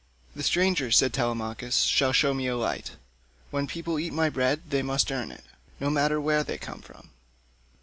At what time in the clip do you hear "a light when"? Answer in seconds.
2.47-3.67